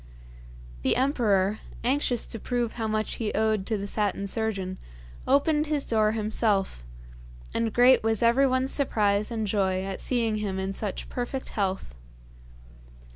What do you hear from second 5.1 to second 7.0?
opened his door himself,